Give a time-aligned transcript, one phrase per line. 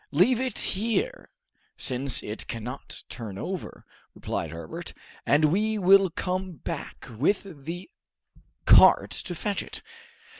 [0.09, 1.29] "Leave it here,
[1.77, 3.85] since it cannot turn over,"
[4.15, 4.95] replied Herbert,
[5.27, 7.87] "and we will come back with the
[8.65, 9.83] cart to fetch it."